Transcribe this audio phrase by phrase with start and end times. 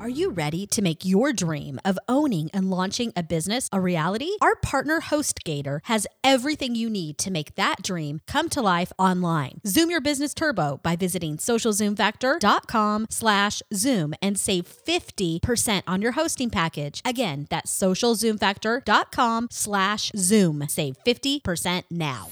[0.00, 4.30] Are you ready to make your dream of owning and launching a business a reality?
[4.40, 9.60] Our partner HostGator has everything you need to make that dream come to life online.
[9.66, 16.48] Zoom your business turbo by visiting socialzoomfactor.com slash zoom and save 50% on your hosting
[16.48, 17.02] package.
[17.04, 20.64] Again, that's socialzoomfactor.com slash zoom.
[20.66, 22.28] Save 50% now.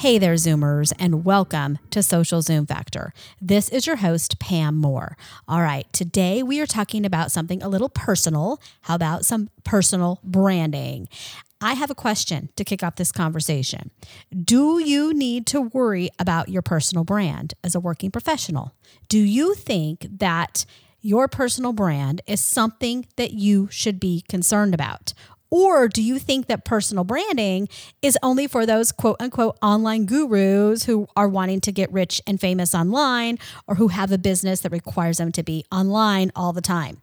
[0.00, 3.14] Hey there, Zoomers, and welcome to Social Zoom Factor.
[3.40, 5.16] This is your host, Pam Moore.
[5.48, 8.60] All right, today we are talking about something a little personal.
[8.82, 11.08] How about some personal branding?
[11.62, 13.90] I have a question to kick off this conversation.
[14.30, 18.74] Do you need to worry about your personal brand as a working professional?
[19.08, 20.66] Do you think that
[21.00, 25.14] your personal brand is something that you should be concerned about?
[25.50, 27.68] Or do you think that personal branding
[28.02, 32.40] is only for those quote unquote online gurus who are wanting to get rich and
[32.40, 36.60] famous online or who have a business that requires them to be online all the
[36.60, 37.00] time?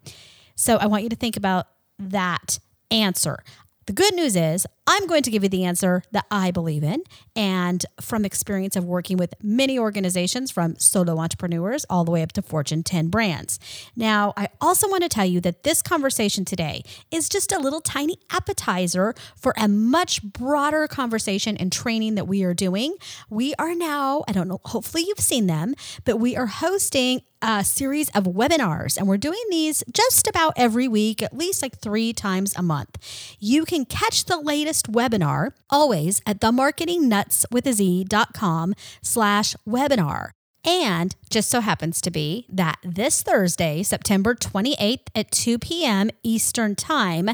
[0.55, 2.59] So I want you to think about that
[2.91, 3.43] answer.
[3.85, 7.03] The good news is, I'm going to give you the answer that I believe in.
[7.35, 12.33] And from experience of working with many organizations, from solo entrepreneurs all the way up
[12.33, 13.59] to Fortune 10 brands.
[13.95, 17.81] Now, I also want to tell you that this conversation today is just a little
[17.81, 22.95] tiny appetizer for a much broader conversation and training that we are doing.
[23.29, 27.61] We are now, I don't know, hopefully you've seen them, but we are hosting a
[27.61, 32.13] series of webinars, and we're doing these just about every week, at least like three
[32.13, 32.97] times a month.
[33.37, 40.29] You can catch the latest webinar always at themarketingnutswithaz.com slash webinar.
[40.65, 46.09] And just so happens to be that this Thursday, September 28th at 2 p.m.
[46.23, 47.31] Eastern Time,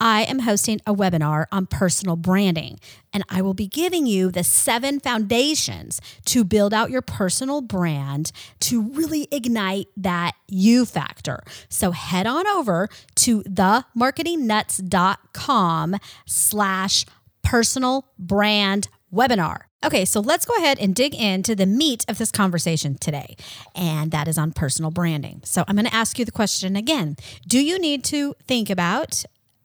[0.00, 2.80] I am hosting a webinar on personal branding.
[3.12, 8.32] And I will be giving you the seven foundations to build out your personal brand
[8.60, 11.44] to really ignite that you factor.
[11.68, 15.96] So head on over to themarketingnutz.com
[16.26, 17.06] slash
[17.42, 19.64] personal brand webinar.
[19.84, 23.36] Okay, so let's go ahead and dig into the meat of this conversation today,
[23.74, 25.42] and that is on personal branding.
[25.44, 29.24] So I'm going to ask you the question again Do you need to think about,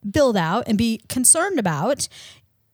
[0.09, 2.09] build out, and be concerned about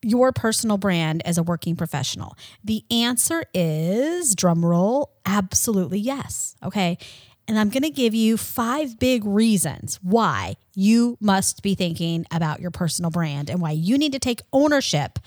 [0.02, 2.36] your personal brand as a working professional?
[2.64, 6.56] The answer is drumroll, absolutely yes.
[6.64, 6.98] Okay.
[7.48, 12.60] And I'm going to give you five big reasons why you must be thinking about
[12.60, 15.20] your personal brand and why you need to take ownership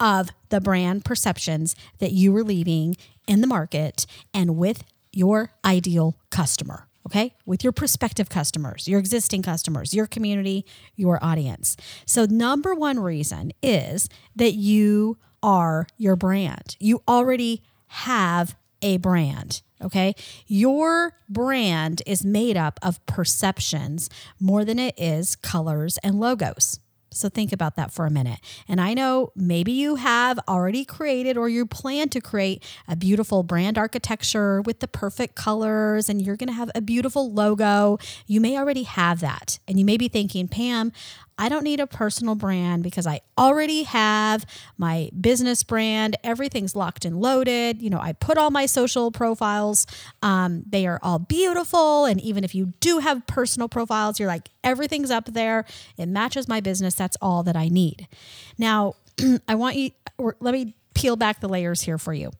[0.00, 6.16] of the brand perceptions that you are leaving in the market and with your ideal
[6.30, 6.86] customer.
[7.06, 11.74] Okay, with your prospective customers, your existing customers, your community, your audience.
[12.04, 16.76] So, number one reason is that you are your brand.
[16.78, 19.62] You already have a brand.
[19.82, 20.14] Okay.
[20.46, 24.10] Your brand is made up of perceptions
[24.40, 26.80] more than it is colors and logos.
[27.10, 28.40] So think about that for a minute.
[28.68, 33.42] And I know maybe you have already created or you plan to create a beautiful
[33.42, 37.98] brand architecture with the perfect colors and you're going to have a beautiful logo.
[38.26, 39.58] You may already have that.
[39.66, 40.92] And you may be thinking, Pam,
[41.38, 44.44] I don't need a personal brand because I already have
[44.76, 46.16] my business brand.
[46.24, 47.80] Everything's locked and loaded.
[47.80, 49.86] You know, I put all my social profiles,
[50.20, 52.04] um, they are all beautiful.
[52.04, 55.64] And even if you do have personal profiles, you're like, everything's up there.
[55.96, 56.94] It matches my business.
[56.94, 58.08] That's all that I need.
[58.58, 58.94] Now,
[59.48, 62.32] I want you, let me peel back the layers here for you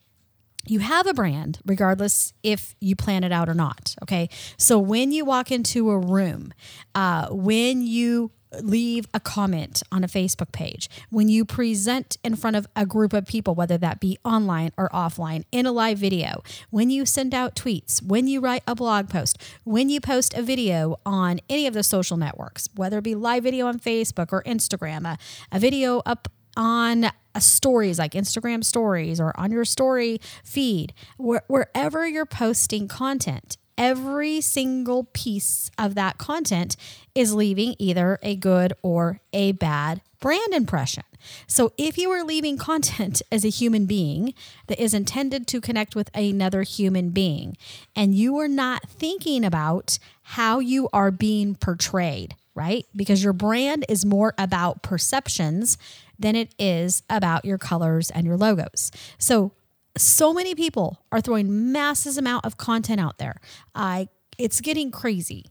[0.67, 5.13] you have a brand regardless if you plan it out or not okay so when
[5.13, 6.53] you walk into a room
[6.95, 8.31] uh, when you
[8.61, 13.13] leave a comment on a Facebook page, when you present in front of a group
[13.13, 17.35] of people, whether that be online or offline, in a live video, when you send
[17.35, 21.67] out tweets, when you write a blog post, when you post a video on any
[21.67, 25.19] of the social networks, whether it be live video on Facebook or Instagram, a,
[25.53, 31.49] a video up on a stories like Instagram stories or on your story feed, wh-
[31.49, 36.77] wherever you're posting content, every single piece of that content
[37.15, 41.05] is leaving either a good or a bad brand impression.
[41.47, 44.35] So if you are leaving content as a human being
[44.67, 47.57] that is intended to connect with another human being,
[47.95, 52.85] and you are not thinking about how you are being portrayed, right?
[52.95, 55.79] Because your brand is more about perceptions
[56.19, 58.91] than it is about your colors and your logos.
[59.19, 59.53] So
[59.99, 63.37] so many people are throwing masses amount of content out there.
[63.75, 64.09] I
[64.39, 65.47] it's getting crazy.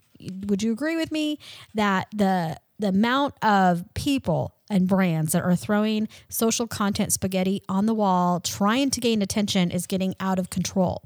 [0.47, 1.39] Would you agree with me
[1.75, 7.85] that the the amount of people and brands that are throwing social content spaghetti on
[7.85, 11.03] the wall trying to gain attention is getting out of control.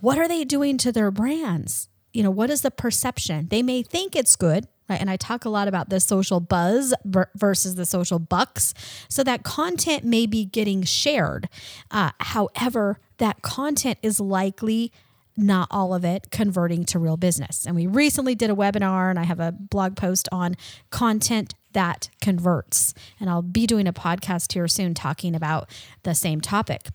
[0.00, 1.88] What are they doing to their brands?
[2.12, 3.48] You know, what is the perception?
[3.48, 5.00] They may think it's good, right?
[5.00, 6.94] And I talk a lot about the social buzz
[7.34, 8.74] versus the social bucks.
[9.08, 11.48] So that content may be getting shared.
[11.90, 14.92] Uh, however, that content is likely
[15.36, 17.66] not all of it converting to real business.
[17.66, 20.56] And we recently did a webinar, and I have a blog post on
[20.90, 22.94] content that converts.
[23.18, 25.68] And I'll be doing a podcast here soon talking about
[26.04, 26.88] the same topic.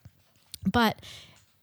[0.63, 1.01] But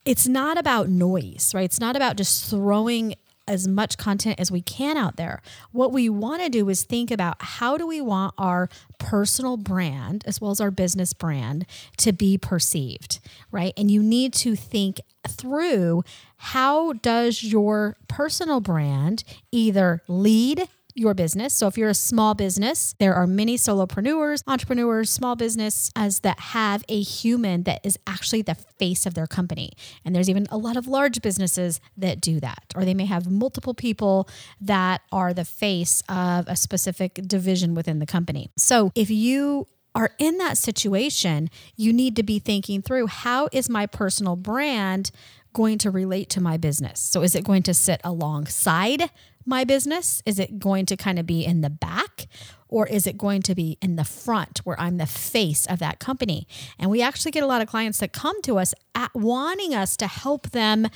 [0.05, 1.64] it's not about noise, right?
[1.64, 3.14] It's not about just throwing
[3.48, 5.43] as much content as we can out there.
[5.72, 10.25] What we want to do is think about how do we want our personal brand
[10.26, 11.66] as well as our business brand
[11.98, 13.20] to be perceived,
[13.50, 13.72] right?
[13.76, 16.02] And you need to think through
[16.37, 21.54] how does your personal brand either lead your business.
[21.54, 26.40] So if you're a small business, there are many solopreneurs, entrepreneurs, small business as that
[26.40, 29.72] have a human that is actually the face of their company.
[30.04, 32.64] And there's even a lot of large businesses that do that.
[32.75, 34.28] Or they may have multiple people
[34.60, 38.50] that are the face of a specific division within the company.
[38.56, 43.69] So if you are in that situation, you need to be thinking through how is
[43.69, 45.10] my personal brand
[45.54, 47.00] going to relate to my business?
[47.00, 49.10] So is it going to sit alongside
[49.46, 50.22] my business?
[50.26, 52.26] Is it going to kind of be in the back
[52.69, 55.98] or is it going to be in the front where I'm the face of that
[55.98, 56.46] company?
[56.78, 59.96] And we actually get a lot of clients that come to us at wanting us
[59.98, 60.88] to help them.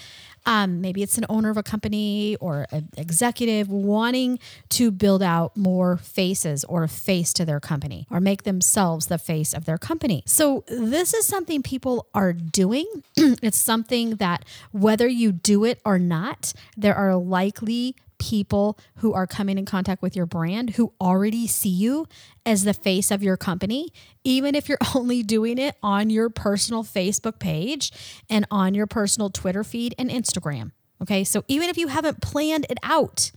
[0.47, 4.39] Um, maybe it's an owner of a company or an executive wanting
[4.71, 9.19] to build out more faces or a face to their company or make themselves the
[9.19, 10.23] face of their company.
[10.27, 12.87] So, this is something people are doing.
[13.17, 19.27] it's something that, whether you do it or not, there are likely people who are
[19.27, 22.07] coming in contact with your brand who already see you
[22.47, 23.89] as the face of your company,
[24.23, 27.91] even if you're only doing it on your personal Facebook page
[28.29, 30.71] and on your personal Twitter feed and Instagram.
[31.03, 31.25] Okay.
[31.25, 33.33] So even if you haven't planned it out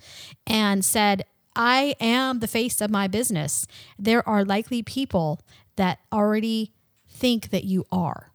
[0.45, 1.24] and said,
[1.56, 3.65] I am the face of my business,
[3.97, 5.39] there are likely people
[5.77, 6.74] that already
[7.07, 8.32] think that you are.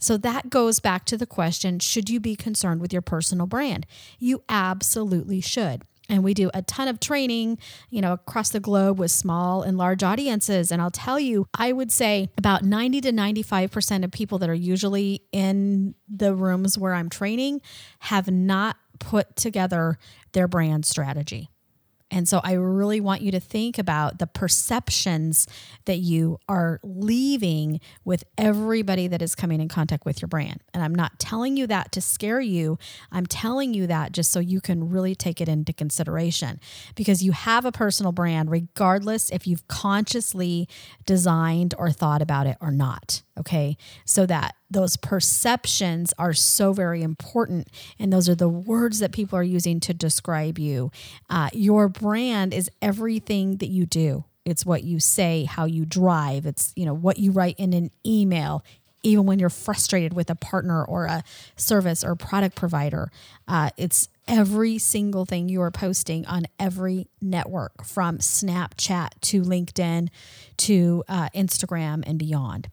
[0.00, 3.86] So that goes back to the question should you be concerned with your personal brand?
[4.18, 5.82] You absolutely should.
[6.08, 7.58] And we do a ton of training,
[7.90, 10.72] you know, across the globe with small and large audiences.
[10.72, 14.54] And I'll tell you, I would say about 90 to 95% of people that are
[14.54, 17.60] usually in the rooms where I'm training
[18.00, 19.98] have not put together
[20.32, 21.50] their brand strategy.
[22.10, 25.46] And so I really want you to think about the perceptions
[25.84, 30.62] that you are leaving with everybody that is coming in contact with your brand.
[30.72, 32.78] And I'm not telling you that to scare you.
[33.12, 36.60] I'm telling you that just so you can really take it into consideration
[36.94, 40.68] because you have a personal brand, regardless if you've consciously
[41.04, 43.22] designed or thought about it or not.
[43.38, 43.76] Okay.
[44.04, 47.68] So that those perceptions are so very important.
[47.98, 50.90] And those are the words that people are using to describe you.
[51.30, 54.24] Uh, your brand is everything that you do.
[54.44, 56.46] It's what you say, how you drive.
[56.46, 58.64] It's, you know, what you write in an email,
[59.02, 61.22] even when you're frustrated with a partner or a
[61.56, 63.10] service or product provider.
[63.46, 70.08] Uh, it's every single thing you are posting on every network from Snapchat to LinkedIn
[70.58, 72.68] to uh, Instagram and beyond.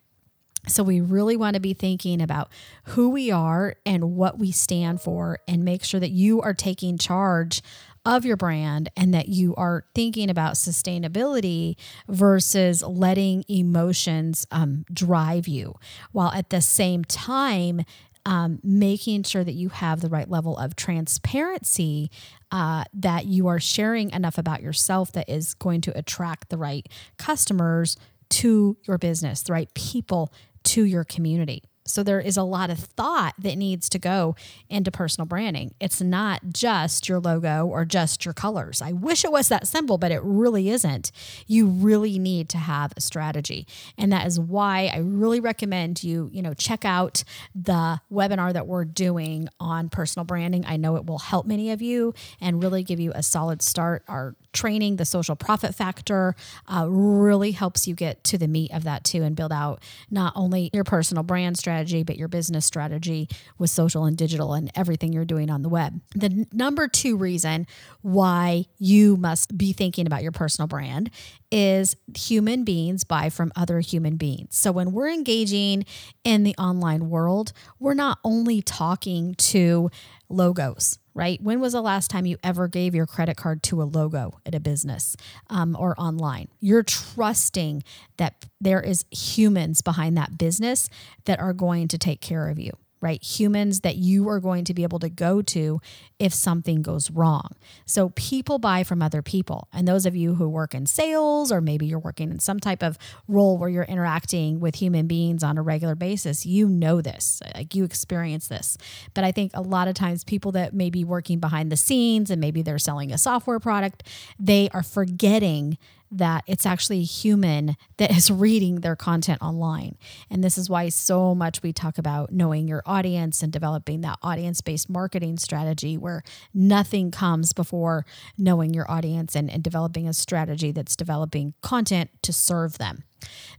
[0.68, 2.50] So, we really want to be thinking about
[2.84, 6.98] who we are and what we stand for, and make sure that you are taking
[6.98, 7.62] charge
[8.04, 11.74] of your brand and that you are thinking about sustainability
[12.08, 15.74] versus letting emotions um, drive you,
[16.12, 17.82] while at the same time,
[18.24, 22.10] um, making sure that you have the right level of transparency,
[22.50, 26.88] uh, that you are sharing enough about yourself that is going to attract the right
[27.18, 27.96] customers
[28.28, 30.32] to your business, the right people
[30.66, 31.62] to your community.
[31.86, 34.36] So there is a lot of thought that needs to go
[34.68, 35.74] into personal branding.
[35.80, 38.82] It's not just your logo or just your colors.
[38.82, 41.12] I wish it was that simple, but it really isn't.
[41.46, 43.66] You really need to have a strategy.
[43.96, 47.24] And that is why I really recommend you, you know, check out
[47.54, 50.64] the webinar that we're doing on personal branding.
[50.66, 54.02] I know it will help many of you and really give you a solid start.
[54.08, 56.34] Our training, the social profit factor,
[56.66, 60.32] uh, really helps you get to the meat of that too and build out not
[60.34, 63.28] only your personal brand strategy, but your business strategy
[63.58, 66.00] with social and digital and everything you're doing on the web.
[66.14, 67.66] The n- number two reason
[68.00, 71.10] why you must be thinking about your personal brand
[71.52, 74.56] is human beings buy from other human beings.
[74.56, 75.84] So when we're engaging
[76.24, 79.90] in the online world, we're not only talking to
[80.28, 81.42] logos right?
[81.42, 84.54] When was the last time you ever gave your credit card to a logo at
[84.54, 85.16] a business
[85.48, 86.48] um, or online?
[86.60, 87.82] You're trusting
[88.18, 90.90] that there is humans behind that business
[91.24, 93.22] that are going to take care of you right?
[93.22, 95.80] Humans that you are going to be able to go to
[96.18, 97.50] if something goes wrong.
[97.84, 99.68] So people buy from other people.
[99.72, 102.82] And those of you who work in sales, or maybe you're working in some type
[102.82, 102.98] of
[103.28, 107.74] role where you're interacting with human beings on a regular basis, you know this, like
[107.74, 108.78] you experience this.
[109.14, 112.30] But I think a lot of times people that may be working behind the scenes
[112.30, 114.04] and maybe they're selling a software product,
[114.38, 115.78] they are forgetting
[116.10, 119.96] that it's actually a human that is reading their content online.
[120.30, 124.18] And this is why so much we talk about knowing your audience and developing that
[124.22, 126.22] audience based marketing strategy where
[126.54, 128.04] nothing comes before
[128.38, 133.04] knowing your audience and, and developing a strategy that's developing content to serve them.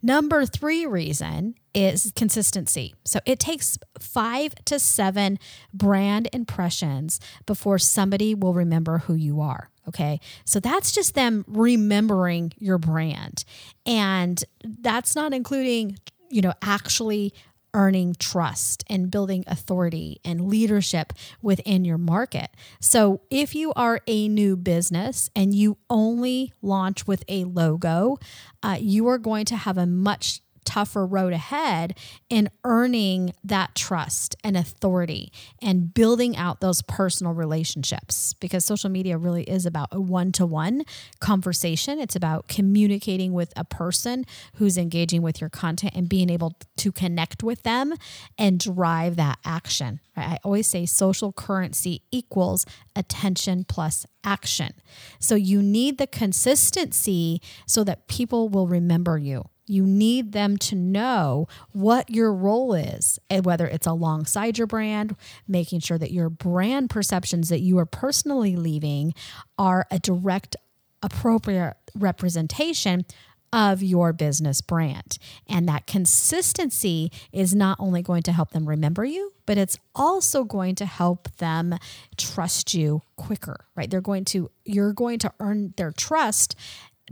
[0.01, 2.95] Number three reason is consistency.
[3.05, 5.39] So it takes five to seven
[5.73, 9.69] brand impressions before somebody will remember who you are.
[9.88, 10.20] Okay.
[10.46, 13.46] So that's just them remembering your brand.
[13.86, 15.98] And that's not including,
[16.29, 17.34] you know, actually
[17.74, 22.50] earning trust and building authority and leadership within your market.
[22.79, 28.17] So, if you are a new business and you only launch with a logo,
[28.63, 31.97] uh, you are going to have a much tougher road ahead
[32.29, 35.31] in earning that trust and authority
[35.62, 40.45] and building out those personal relationships because social media really is about a one to
[40.45, 40.83] one
[41.21, 42.00] conversation.
[42.00, 46.91] It's about communicating with a person who's engaging with your content and being able to
[46.91, 47.93] connect with them
[48.38, 50.01] and drive that action.
[50.17, 54.74] I always say social currency equals attention plus action.
[55.19, 60.75] So you need the consistency so that people will remember you you need them to
[60.75, 65.15] know what your role is, and whether it's alongside your brand,
[65.47, 69.13] making sure that your brand perceptions that you are personally leaving
[69.57, 70.55] are a direct,
[71.03, 73.05] appropriate representation
[73.53, 75.17] of your business brand.
[75.47, 80.43] And that consistency is not only going to help them remember you, but it's also
[80.43, 81.75] going to help them
[82.17, 83.89] trust you quicker, right?
[83.89, 86.55] They're going to, you're going to earn their trust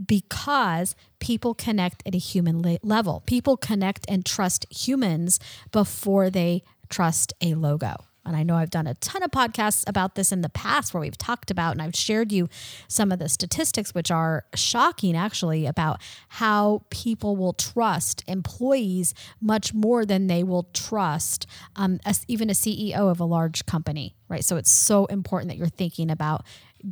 [0.04, 3.22] because people connect at a human le- level.
[3.26, 5.38] People connect and trust humans
[5.72, 7.96] before they trust a logo.
[8.26, 11.00] And I know I've done a ton of podcasts about this in the past where
[11.00, 12.48] we've talked about, and I've shared you
[12.88, 19.72] some of the statistics, which are shocking actually, about how people will trust employees much
[19.72, 24.44] more than they will trust um, even a CEO of a large company, right?
[24.44, 26.44] So it's so important that you're thinking about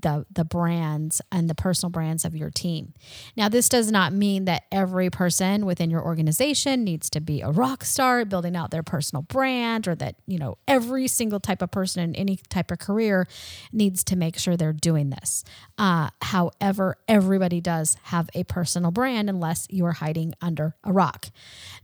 [0.03, 2.95] the the brands and the personal brands of your team.
[3.37, 7.51] Now, this does not mean that every person within your organization needs to be a
[7.51, 11.71] rock star building out their personal brand or that, you know, every single type of
[11.71, 13.27] person in any type of career
[13.73, 15.45] needs to make sure they're doing this.
[15.79, 21.29] Uh, however, everybody does have a personal brand unless you are hiding under a rock.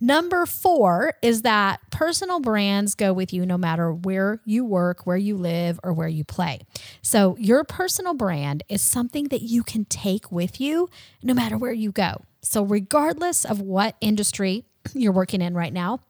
[0.00, 5.16] Number 4 is that personal brands go with you no matter where you work, where
[5.16, 6.60] you live, or where you play.
[7.02, 10.88] So, your personal personal brand is something that you can take with you
[11.22, 12.22] no matter where you go.
[12.40, 14.64] So, regardless of what industry
[14.94, 16.00] you're working in right now,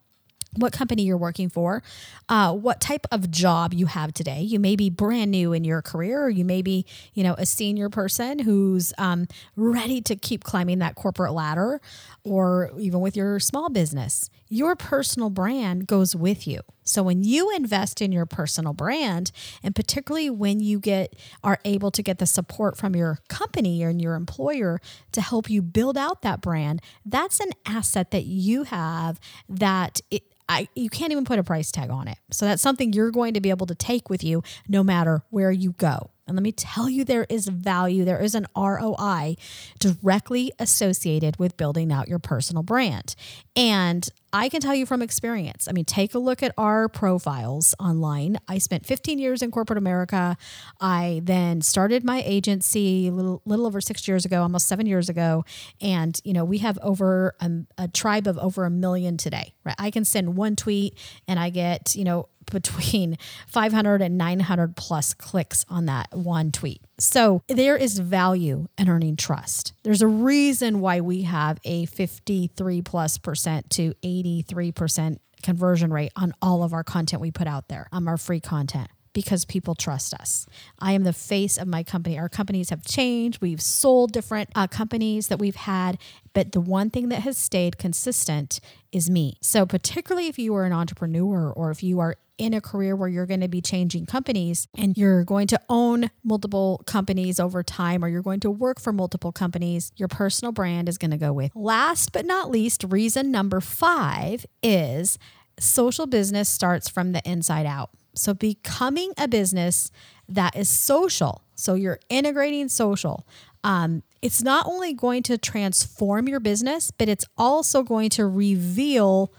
[0.54, 1.82] what company you're working for,
[2.28, 4.40] uh, what type of job you have today.
[4.40, 7.44] You may be brand new in your career, or you may be, you know, a
[7.46, 11.80] senior person who's um, ready to keep climbing that corporate ladder,
[12.22, 14.30] or even with your small business.
[14.48, 16.60] Your personal brand goes with you.
[16.82, 19.32] So when you invest in your personal brand,
[19.62, 24.00] and particularly when you get are able to get the support from your company and
[24.00, 24.80] your employer
[25.12, 30.24] to help you build out that brand, that's an asset that you have that it,
[30.48, 32.18] I, you can't even put a price tag on it.
[32.32, 35.52] So that's something you're going to be able to take with you no matter where
[35.52, 36.10] you go.
[36.26, 39.36] And let me tell you, there is value, there is an ROI
[39.78, 43.14] directly associated with building out your personal brand.
[43.54, 45.66] And I can tell you from experience.
[45.68, 48.38] I mean, take a look at our profiles online.
[48.48, 50.36] I spent 15 years in corporate America.
[50.80, 55.08] I then started my agency a little, little over six years ago, almost seven years
[55.08, 55.44] ago.
[55.80, 59.76] And, you know, we have over a, a tribe of over a million today, right?
[59.78, 60.96] I can send one tweet
[61.26, 66.80] and I get, you know, between 500 and 900 plus clicks on that one tweet.
[66.98, 69.72] So there is value in earning trust.
[69.82, 76.12] There's a reason why we have a 53 plus percent to 83 percent conversion rate
[76.16, 77.88] on all of our content we put out there.
[77.92, 80.46] On our free content because people trust us.
[80.78, 82.18] I am the face of my company.
[82.18, 83.40] Our companies have changed.
[83.40, 85.98] We've sold different uh, companies that we've had,
[86.32, 88.60] but the one thing that has stayed consistent
[88.92, 89.36] is me.
[89.40, 93.08] So, particularly if you are an entrepreneur or if you are in a career where
[93.08, 98.02] you're going to be changing companies and you're going to own multiple companies over time
[98.02, 101.34] or you're going to work for multiple companies, your personal brand is going to go
[101.34, 101.52] with.
[101.54, 105.18] Last but not least, reason number five is
[105.58, 107.90] social business starts from the inside out.
[108.14, 109.90] So, becoming a business
[110.28, 113.26] that is social, so you're integrating social,
[113.62, 119.32] um, it's not only going to transform your business, but it's also going to reveal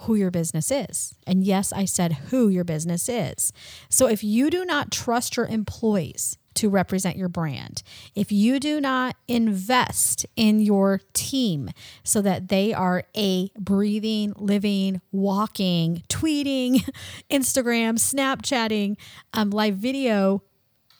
[0.00, 1.14] who your business is.
[1.26, 3.52] And yes, I said who your business is.
[3.88, 7.82] So, if you do not trust your employees, to represent your brand.
[8.14, 11.70] If you do not invest in your team
[12.02, 16.88] so that they are a breathing, living, walking, tweeting,
[17.30, 18.96] Instagram, Snapchatting,
[19.32, 20.42] um, live video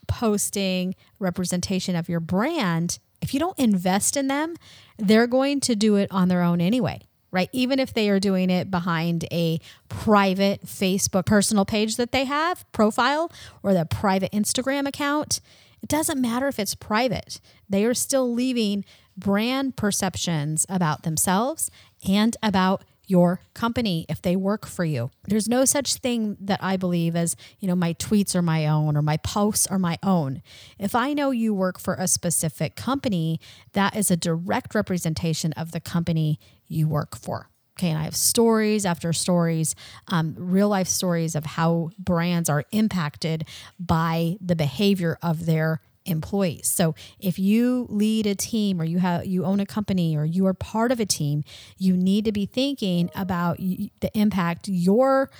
[0.06, 4.54] posting representation of your brand, if you don't invest in them,
[4.98, 7.00] they're going to do it on their own anyway
[7.34, 7.50] right?
[7.52, 12.64] Even if they are doing it behind a private Facebook personal page that they have,
[12.70, 13.30] profile,
[13.64, 15.40] or the private Instagram account,
[15.82, 17.40] it doesn't matter if it's private.
[17.68, 18.84] They are still leaving
[19.16, 21.72] brand perceptions about themselves
[22.08, 25.10] and about your company if they work for you.
[25.24, 28.96] There's no such thing that I believe as, you know, my tweets are my own
[28.96, 30.40] or my posts are my own.
[30.78, 33.40] If I know you work for a specific company,
[33.72, 37.50] that is a direct representation of the company you work for.
[37.76, 39.74] Okay, and I have stories after stories,
[40.06, 43.46] um, real life stories of how brands are impacted
[43.80, 46.68] by the behavior of their employees.
[46.68, 50.46] So if you lead a team or you have you own a company or you
[50.46, 51.42] are part of a team,
[51.76, 55.30] you need to be thinking about the impact your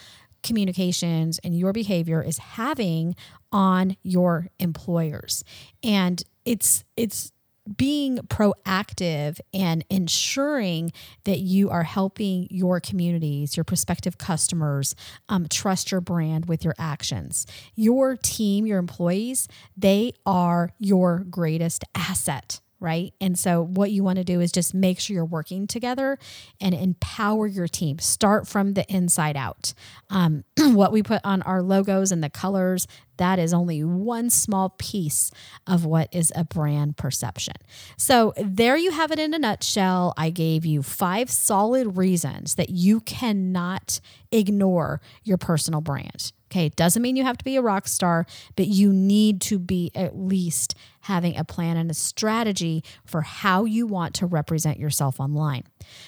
[0.43, 3.15] communications and your behavior is having
[3.53, 5.45] on your employers.
[5.83, 7.33] And it's it's
[7.77, 10.93] being proactive and ensuring
[11.25, 14.95] that you are helping your communities, your prospective customers,
[15.29, 17.47] um, trust your brand with your actions.
[17.75, 23.15] Your team, your employees, they are your greatest asset right?
[23.21, 26.19] And so, what you want to do is just make sure you're working together
[26.61, 27.99] and empower your team.
[27.99, 29.75] Start from the inside out.
[30.11, 34.71] Um, what we put on our logos and the colors, that is only one small
[34.71, 35.31] piece
[35.67, 37.55] of what is a brand perception.
[37.97, 40.15] So, there you have it in a nutshell.
[40.17, 46.33] I gave you five solid reasons that you cannot ignore your personal brand.
[46.55, 49.59] Okay, it doesn't mean you have to be a rock star, but you need to
[49.59, 54.79] be at least having a plan and a strategy for how you want to represent
[54.79, 55.65] yourself online.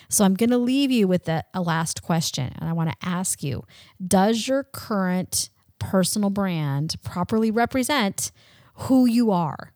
[0.08, 2.96] So I'm going to leave you with a, a last question, and I want to
[3.02, 3.64] ask you
[4.06, 8.30] Does your current personal brand properly represent
[8.74, 9.72] who you are?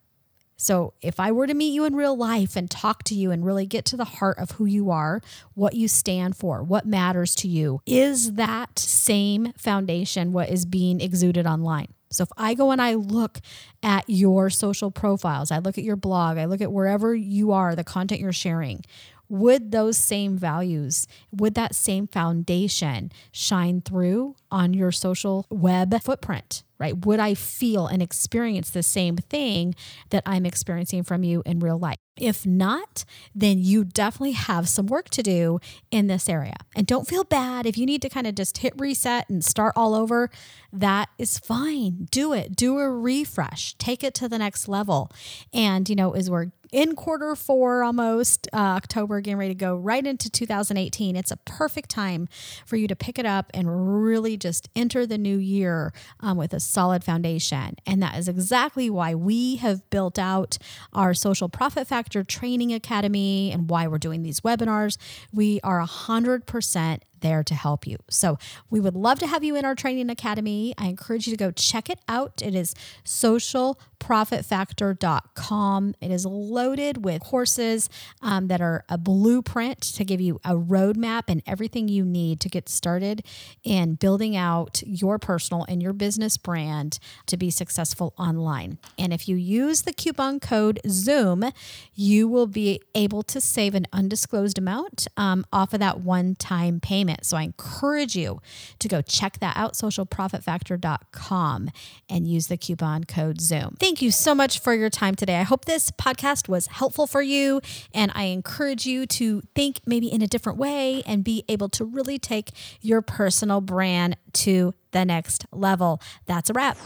[0.62, 3.46] So, if I were to meet you in real life and talk to you and
[3.46, 5.22] really get to the heart of who you are,
[5.54, 11.00] what you stand for, what matters to you, is that same foundation what is being
[11.00, 11.94] exuded online?
[12.10, 13.40] So, if I go and I look
[13.82, 17.74] at your social profiles, I look at your blog, I look at wherever you are,
[17.74, 18.84] the content you're sharing,
[19.30, 26.64] would those same values, would that same foundation shine through on your social web footprint?
[26.78, 27.04] Right?
[27.04, 29.74] Would I feel and experience the same thing
[30.08, 31.98] that I'm experiencing from you in real life?
[32.16, 36.56] If not, then you definitely have some work to do in this area.
[36.74, 39.74] And don't feel bad if you need to kind of just hit reset and start
[39.76, 40.30] all over.
[40.72, 42.08] That is fine.
[42.10, 42.56] Do it.
[42.56, 43.74] Do a refresh.
[43.74, 45.12] Take it to the next level.
[45.52, 49.76] And, you know, as we're in quarter four almost, uh, October, getting ready to go
[49.76, 51.16] right into 2018.
[51.16, 52.28] It's a perfect time
[52.64, 56.52] for you to pick it up and really just enter the new year um, with
[56.54, 57.76] a solid foundation.
[57.86, 60.58] And that is exactly why we have built out
[60.92, 64.96] our Social Profit Factor Training Academy and why we're doing these webinars.
[65.32, 67.98] We are 100% there to help you.
[68.08, 68.38] So
[68.70, 70.74] we would love to have you in our training academy.
[70.78, 72.40] I encourage you to go check it out.
[72.42, 75.94] It is socialprofitfactor.com.
[76.00, 77.88] It is loaded with courses
[78.22, 82.48] um, that are a blueprint to give you a roadmap and everything you need to
[82.48, 83.24] get started
[83.62, 88.78] in building out your personal and your business brand to be successful online.
[88.98, 91.52] And if you use the coupon code ZOOM,
[91.94, 96.80] you will be able to save an undisclosed amount um, off of that one time
[96.80, 97.09] payment.
[97.22, 98.40] So I encourage you
[98.78, 101.70] to go check that out, socialprofitfactor.com,
[102.08, 103.78] and use the coupon code ZOOM.
[103.78, 105.38] Thank you so much for your time today.
[105.38, 107.60] I hope this podcast was helpful for you,
[107.92, 111.84] and I encourage you to think maybe in a different way and be able to
[111.84, 116.00] really take your personal brand to the next level.
[116.26, 116.78] That's a wrap.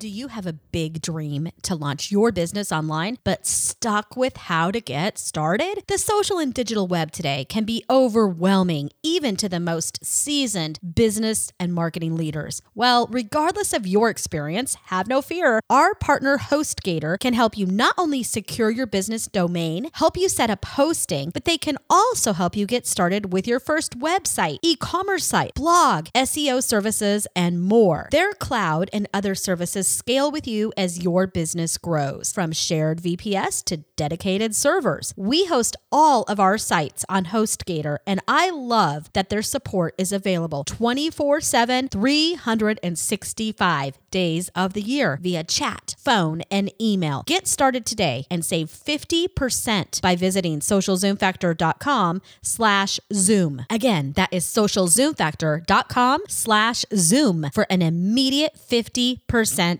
[0.00, 4.70] Do you have a big dream to launch your business online, but stuck with how
[4.70, 5.82] to get started?
[5.88, 11.52] The social and digital web today can be overwhelming, even to the most seasoned business
[11.60, 12.62] and marketing leaders.
[12.74, 15.60] Well, regardless of your experience, have no fear.
[15.68, 20.48] Our partner HostGator can help you not only secure your business domain, help you set
[20.48, 24.76] up hosting, but they can also help you get started with your first website, e
[24.76, 28.08] commerce site, blog, SEO services, and more.
[28.10, 33.64] Their cloud and other services scale with you as your business grows, from shared VPS
[33.64, 35.12] to dedicated servers.
[35.16, 40.12] We host all of our sites on HostGator, and I love that their support is
[40.12, 47.22] available 24 7, 365 days of the year via chat, phone, and email.
[47.26, 53.66] Get started today and save 50% by visiting socialzoomfactor.com slash zoom.
[53.68, 59.79] Again, that is socialzoomfactor.com slash zoom for an immediate 50%